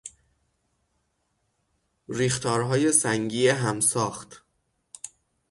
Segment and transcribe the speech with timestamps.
[2.09, 4.43] ریختارهای سنگی همساخت